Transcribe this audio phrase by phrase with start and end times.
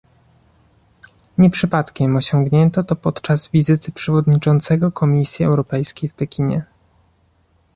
[1.37, 6.63] Nie przypadkiem osiągnięto to podczas wizyty przewodniczącego Komisji Europejskiej w Pekinie